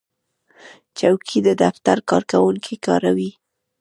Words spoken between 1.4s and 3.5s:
د دفتر کارکوونکي کاروي.